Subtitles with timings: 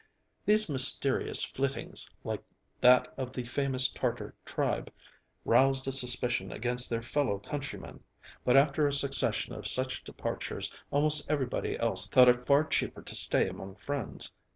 [0.47, 2.43] These mysterious flittings, like
[2.79, 4.91] that of the famous Tartar tribe,
[5.45, 8.03] roused a suspicion against their fellow countrymen,
[8.43, 13.13] but after a succession of such departures almost everybody else thought it far cheaper to
[13.13, 14.31] stay among friends.